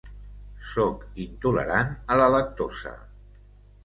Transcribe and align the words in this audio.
Soc 0.69 1.03
intolerant 1.25 1.91
a 2.13 2.17
la 2.21 2.31
lactosa. 2.37 2.95